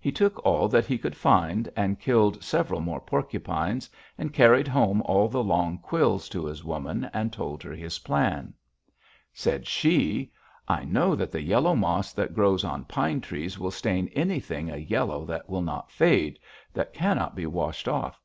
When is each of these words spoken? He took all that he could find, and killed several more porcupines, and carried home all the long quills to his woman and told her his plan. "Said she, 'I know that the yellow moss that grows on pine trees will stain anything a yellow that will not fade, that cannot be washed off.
He 0.00 0.10
took 0.10 0.42
all 0.46 0.66
that 0.68 0.86
he 0.86 0.96
could 0.96 1.14
find, 1.14 1.68
and 1.76 2.00
killed 2.00 2.42
several 2.42 2.80
more 2.80 3.00
porcupines, 3.02 3.90
and 4.16 4.32
carried 4.32 4.66
home 4.66 5.02
all 5.02 5.28
the 5.28 5.44
long 5.44 5.76
quills 5.76 6.30
to 6.30 6.46
his 6.46 6.64
woman 6.64 7.10
and 7.12 7.30
told 7.34 7.62
her 7.64 7.72
his 7.74 7.98
plan. 7.98 8.54
"Said 9.34 9.66
she, 9.66 10.32
'I 10.68 10.86
know 10.86 11.14
that 11.14 11.30
the 11.30 11.42
yellow 11.42 11.76
moss 11.76 12.14
that 12.14 12.32
grows 12.32 12.64
on 12.64 12.86
pine 12.86 13.20
trees 13.20 13.58
will 13.58 13.70
stain 13.70 14.08
anything 14.14 14.70
a 14.70 14.78
yellow 14.78 15.26
that 15.26 15.50
will 15.50 15.60
not 15.60 15.90
fade, 15.90 16.38
that 16.72 16.94
cannot 16.94 17.36
be 17.36 17.44
washed 17.44 17.88
off. 17.88 18.22